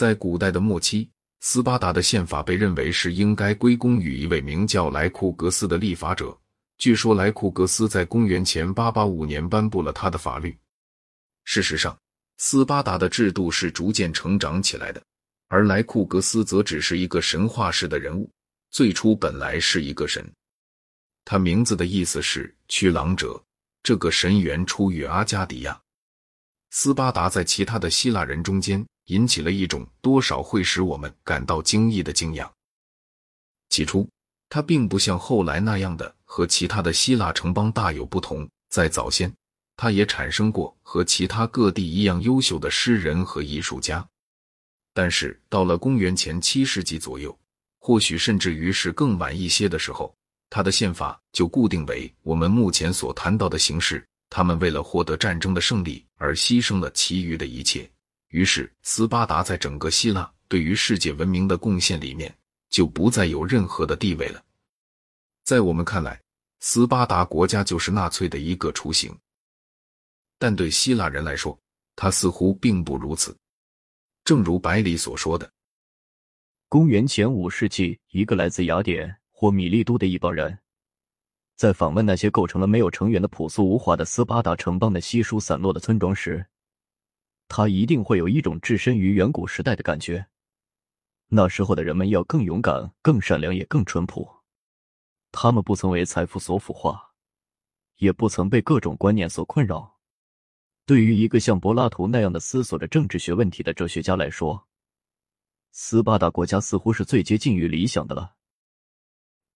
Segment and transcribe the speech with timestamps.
[0.00, 1.10] 在古代的末期，
[1.40, 6.34] 斯巴达的宪法被认为是应该归功于一位名叫莱库格斯的立法者。
[6.78, 10.56] 据说莱库格斯在公元前885年颁布了他的法律。
[11.44, 11.94] 事实上，
[12.38, 15.02] 斯巴达的制度是逐渐成长起来的，
[15.48, 18.26] 而莱库格斯则只是一个神话式的人物。
[18.70, 20.26] 最初本来是一个神，
[21.26, 23.38] 他名字的意思是驱狼者。
[23.82, 25.78] 这个神源出于阿加迪亚。
[26.70, 32.50] 斯巴达在其他的希腊人中间引起了一种多少会使我们感到惊异的敬仰。
[33.68, 34.08] 起初，
[34.48, 36.14] 他并不像后来那样的。
[36.32, 39.34] 和其他的希腊城邦大有不同，在早先，
[39.76, 44.06] 他也产生过和其他各地一样优秀的诗人和艺术家。
[44.94, 47.36] 但是到了公元前七世纪左右，
[47.80, 50.14] 或许甚至于是更晚一些的时候，
[50.50, 54.06] 他的宪法就固定为我们目前所谈到的形式。
[54.28, 57.90] 他们为了获得战争的胜利而牺牲了其余的一切，
[58.30, 62.34] 于是斯巴达在整个希腊对于世界文明的贡献里面
[62.68, 64.42] 就不再有任何的地位了。
[65.44, 66.20] 在我们看来，
[66.60, 69.16] 斯巴达国家就是纳粹的一个雏形，
[70.38, 71.58] 但对希腊人来说，
[71.96, 73.36] 他似乎并不如此。
[74.22, 75.50] 正如百里所说的，
[76.68, 80.56] 公元前五世纪，一个来自雅典或米利都的一帮人，
[81.56, 86.46] 在访问那些构成了没有成员的朴素无华的斯巴达城邦的稀疏散落的村庄时，
[87.52, 90.24] 他一定会有一种置身于远古时代的感觉。
[91.26, 94.26] 那时候的人们要更勇敢、更善良，也更淳朴。
[95.32, 97.12] 他们不曾为财富所腐化，
[97.96, 99.98] 也不曾被各种观念所困扰。
[100.86, 104.68] 对于一个像柏拉图那样的思索着政治学问题的哲学家来说，
[105.72, 108.36] 斯巴达国家似乎是最接近于理想的了。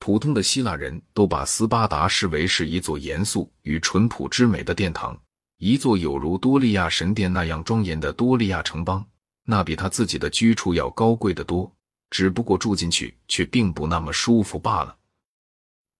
[0.01, 5.17] 普通的希腊人都把斯巴达视为是一座严肃与淳朴之美的殿堂，
[5.58, 9.05] 一座有如多利亚神殿那样庄严的多利亚城邦。
[9.47, 11.70] 那比他自己的居处要高贵的多，
[12.08, 14.96] 只不过住进去却并不那么舒服罢了。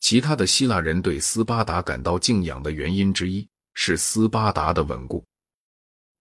[0.01, 5.23] 其他的希腊人对斯巴达感到敬仰的原因之一是斯巴达的稳固。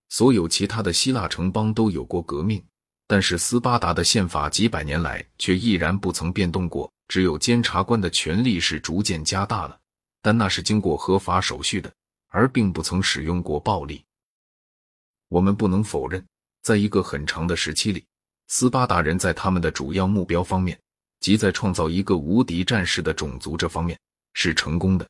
[0.10, 2.62] 所有其他的希腊城邦都有过革命，
[3.08, 6.92] 但是斯巴达的宪法几百年来却依然不曾变动过。
[7.08, 9.80] 只有监察官的权力是逐渐加大了，
[10.22, 11.92] 但那是经过合法手续的，
[12.34, 14.04] 而并不曾使用过暴力。
[15.30, 16.26] 我们不能否认，
[16.64, 18.04] 在一个很长的时期里，
[18.48, 20.78] 斯巴达人在他们的主要目标方面。
[21.20, 23.98] 即在创造一个无敌战士的种族这方面
[24.34, 25.08] 是成功的。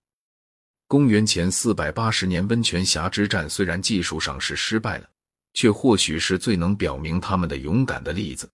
[0.88, 5.10] 公元前四百八十年温泉峡之战虽然技术上是失败了，
[5.56, 8.48] 却或许是最能表明他们的勇敢的例子。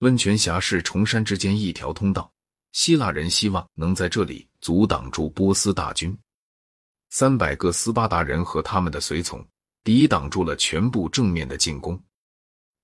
[0.00, 2.28] 温泉峡是崇山之间一条通道，
[2.72, 6.18] 希腊人希望能在这里阻挡住波斯大军。
[7.16, 9.46] 三百个斯巴达人和他们的随从
[9.84, 11.96] 抵挡住了全部正面的进攻，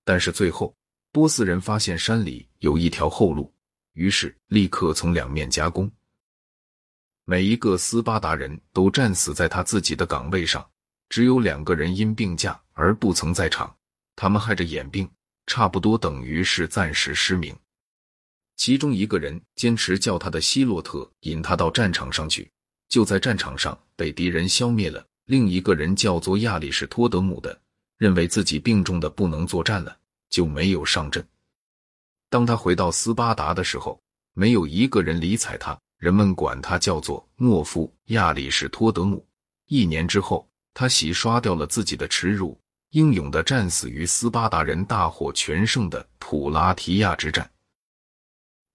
[0.04, 0.72] 但是最后
[1.10, 3.52] 波斯人发现山里有一条后路。
[3.94, 5.90] 于是，立刻从两面夹攻。
[7.24, 10.64] 每一个斯巴达人都战死在他自己的岗位上，
[11.08, 13.76] 只有两个人因病假而不曾在场。
[14.14, 15.10] 他们害着眼病，
[15.48, 17.52] 差不多等于是暂时失明。
[18.54, 22.48] 其中一个人坚持叫他的希洛特引他到战场上去，
[22.90, 25.02] 就在战场上被敌人消灭了。
[25.24, 27.58] 另一个人叫做亚里士托德姆的，
[27.96, 29.96] 认为自己病重的不能作战了，
[30.28, 31.24] 就没有上阵。
[32.28, 34.00] 当他回到斯巴达的时候，
[34.34, 39.24] 没有一个人理睬他，人们管他叫做懦夫亚里士托德姆。
[39.68, 42.58] 一年之后，他洗刷掉了自己的耻辱，
[42.90, 47.48] 英勇的战死于斯巴达人大获全胜的普拉提亚之战。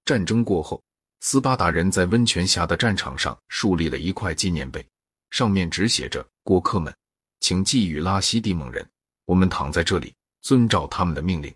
[0.06, 0.82] 战争过后，
[1.28, 4.88] 斯巴达人在温泉峡的战场上树立了一块纪念碑，
[5.32, 6.96] 上面只写着：“过客们，
[7.40, 8.88] 请寄予拉西蒂蒙人，
[9.26, 10.14] 我们躺在这里，
[10.44, 11.52] 遵照他们的命令。”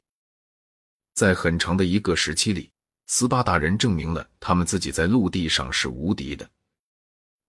[1.13, 2.71] 在很长的一个时期里，
[3.05, 6.49] 斯巴达人证明了他们自己在陆地上是无敌的。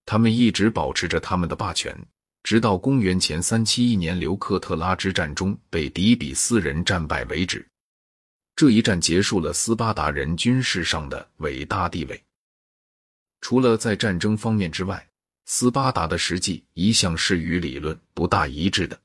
[0.04, 1.96] 他们一直保持着他们的霸权，
[2.42, 7.66] 直到公元前三七一年刘克特拉之战中被底比斯人战败为止。
[8.60, 12.22] 这一战结束了斯巴达人军事上的伟大地位。
[13.40, 15.08] 除了在战争方面之外，
[15.46, 19.00] 斯巴达的实际一向是与理论不大一致的。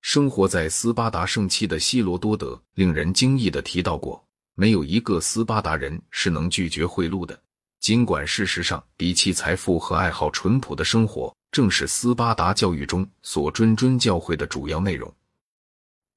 [0.00, 7.38] 生活在斯巴达盛期的希罗多德令人惊异的提到过，没有一个斯巴达人是能拒绝贿赂的。
[7.78, 15.14] 尽管事实上，比起财富和爱好淳朴的生活，正是斯巴达教育中所谆谆教诲的主要内容。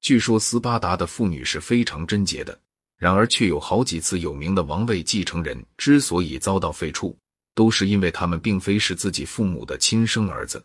[0.00, 2.58] 据说斯巴达的妇女是非常贞洁的，
[2.96, 7.14] 然而却有好几次有名的王位继承人之所以遭到废黜，
[7.54, 10.64] 都是因为他们并非是自己父母的亲生儿子。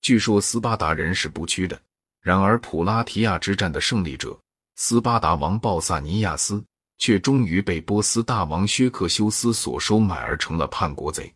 [0.00, 1.80] 据说斯巴达人是不屈的。
[2.20, 4.36] 然而，普拉提亚之战的胜利者
[4.74, 6.64] 斯巴达王鲍萨尼亚斯
[6.98, 11.32] 却终于被波斯大王薛克修斯所收买，而成了叛国贼。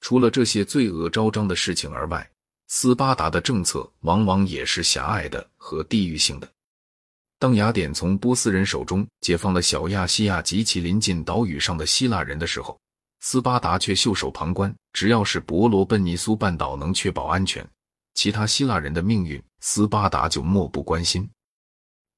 [0.00, 2.30] 除了这些罪恶昭彰的事情而外，
[2.66, 6.50] 斯巴达的政策往往也是狭隘的和地域性的。
[7.38, 12.78] 当雅典从波斯人手中解放了小亚细亚及其邻近岛屿上的希腊人的时候，
[13.20, 14.74] 斯巴达却袖手旁观。
[14.92, 17.66] 只要是伯罗奔尼苏半岛能确保安全，
[18.14, 21.28] 其他希腊人的命运，斯巴达就漠不关心。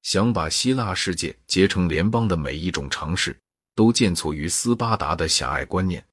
[0.03, 3.37] 想把希腊世界结成联邦的每一种尝试，
[3.75, 6.05] 都建错于斯巴达的狭隘观念。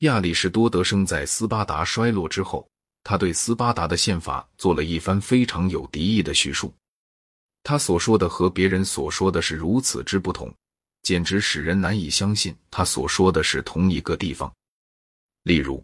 [0.00, 2.68] 亚里士多德生在斯巴达衰落之后，
[3.08, 6.70] 他对斯巴达的宪法做了一番非常有敌意的叙述。
[7.62, 10.54] 他所说的和别人所说的是如此之不同，
[11.00, 14.54] 简直使人难以相信他所说的是同一个地方。
[15.44, 15.82] 例如，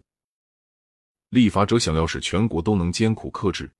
[1.30, 3.72] 立法者想要使全国都能艰苦克制，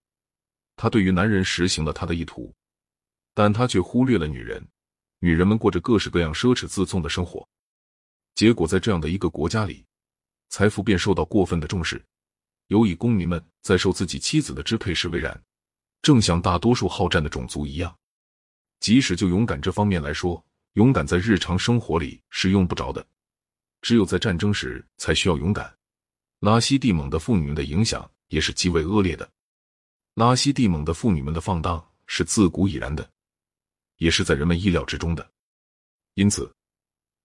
[0.75, 2.51] 他对于男人实行了他的意图，
[3.35, 4.67] 但他却忽略了女人。
[5.19, 7.47] 女人们过着各式各样奢侈自纵的生活，
[8.37, 9.85] 结果在这样的一个国家里，
[10.49, 12.03] 财富便受到过分的重视，
[12.69, 15.43] 尤以公民们在受自己妻子的支配时为然。
[16.03, 17.97] 正像大多数好战的种族一样，
[18.81, 20.45] 即使就勇敢这方面来说，
[20.75, 23.07] 勇敢在日常生活里是用不着的，
[23.81, 25.75] 只有在战争时才需要勇敢。
[26.41, 29.27] 拉西蒂蒙的妇女们的影响也是极为恶劣的。
[30.13, 33.11] 拉西蒂蒙的妇女们的放荡是自古已然的，
[33.97, 35.27] 也是在人们意料之中的。
[36.17, 36.55] 因此，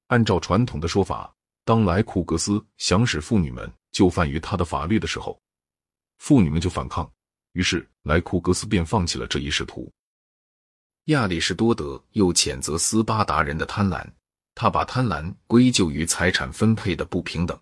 [0.07, 5.39] 按照传统的说法，当莱库格斯想使妇女们就范于他的法律的时候，
[6.17, 7.09] 妇女们就反抗。
[7.53, 9.91] 于是，莱库格斯便放弃了这一仕途。
[11.05, 14.07] 亚里士多德又谴责斯巴达人的贪婪，
[14.53, 17.59] 他把贪婪归咎于财产分配的不平等。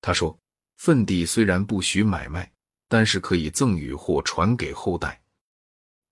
[0.00, 0.38] 他说
[0.78, 2.50] ：“份地虽然不许买卖，
[2.88, 5.20] 但是可以赠与或传给后代。”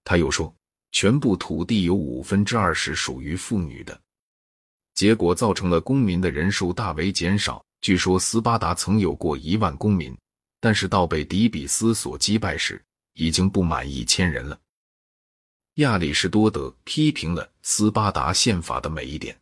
[0.04, 0.54] 他又说
[0.92, 3.98] ：“全部土地有五分之二是属于妇女的。”
[4.94, 7.64] 结果造成了公民的人数大为减少。
[7.80, 10.16] 据说斯巴达曾有过一万公民。
[10.60, 12.82] 但是到被迪比斯所击败时，
[13.12, 14.58] 已经不满一千人了。
[15.74, 19.38] 亚里士多德批评了斯巴达宪法的每一点。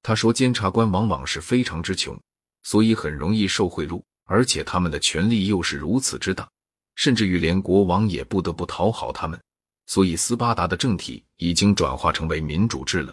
[0.00, 2.16] 他说，监察官往往是非常之穷，
[2.62, 6.48] 所以很容易受贿赂，而且他们的权力又是如此之大，
[6.94, 9.36] 甚至于连国王也不得不讨好他们。
[9.86, 13.12] 所以，斯巴达的政体已经转化成为民主制了。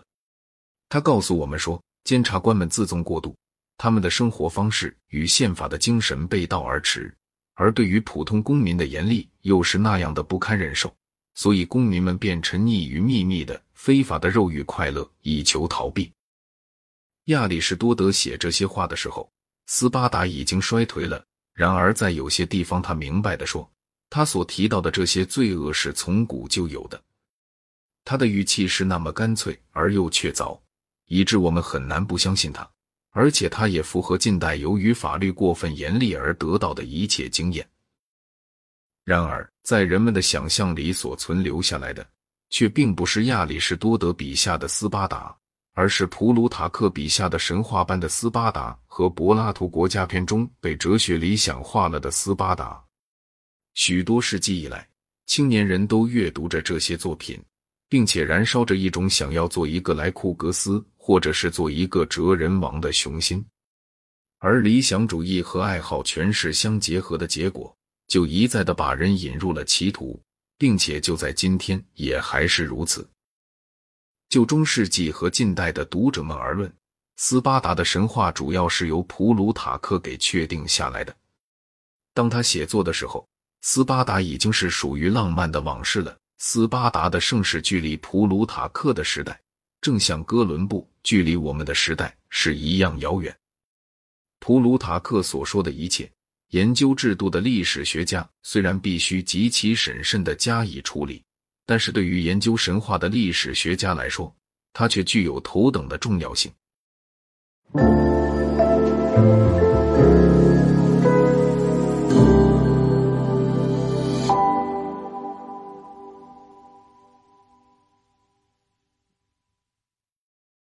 [0.90, 3.36] 他告诉我们说，监察官们自纵过度。
[3.78, 7.16] 他们的生活方式与宪法的精神背道而驰，
[7.54, 10.94] 而对于普通公民的严厉又是那样的不堪忍受，
[11.36, 16.12] 所以公民们便沉溺于秘密的非法的肉欲快乐，以求逃避。
[17.26, 19.32] 亚里士多德写这些话的时候，
[19.68, 21.24] 斯巴达已经衰颓了。
[21.54, 23.70] 然而，在有些地方，他明白的说，
[24.10, 27.02] 他所提到的这些罪恶是从古就有的。
[28.04, 30.60] 他的语气是那么干脆而又确凿，
[31.10, 32.68] 以致我们很难不相信他。
[33.12, 37.68] 而且，他也符合近代由于法律过分严厉而得到的一切经验。
[39.04, 42.08] 然而，在人们的想象里所存留下来的，
[42.52, 45.36] 却并不是亚里士多德笔下的斯巴达，
[45.74, 52.80] 而是普鲁塔克笔下的神话般的斯巴达和柏拉图国家篇中被哲学理想化了的斯巴达。
[53.74, 54.88] 许多世纪以来，
[55.26, 57.42] 青年人都阅读着这些作品。
[57.90, 63.44] 并且燃烧着一种想要做一个莱库格斯，或者是做一个哲人王的雄心，
[64.38, 67.76] 而理想主义和爱好权势相结合的结果，
[68.08, 70.22] 就一再的把人引入了歧途，
[70.58, 73.10] 并且就在今天也还是如此。
[74.30, 76.72] 就中世纪和近代的读者们而论，
[77.18, 81.16] 斯巴达的神话主要是由普鲁塔克给确定下来的。
[82.14, 83.28] 当他写作的时候，
[83.62, 86.16] 斯巴达已经是属于浪漫的往事了。
[86.42, 89.38] 斯巴达的盛世距离普鲁塔克的时代，
[89.82, 93.38] 正像哥伦布距离我们的时代是一样遥远。
[94.40, 96.10] 普鲁塔克所说的一切，
[96.52, 101.22] 研究制度的历史学家虽然必须极其审慎的加以处理，
[101.66, 104.34] 但是对于研究神话的历史学家来说，
[104.72, 106.50] 它却具有头等的重要性。